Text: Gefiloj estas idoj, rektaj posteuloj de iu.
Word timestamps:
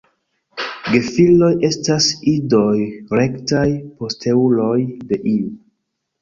Gefiloj 0.93 1.49
estas 1.69 2.07
idoj, 2.31 2.71
rektaj 3.19 3.67
posteuloj 4.01 4.75
de 5.13 5.21
iu. 5.35 5.55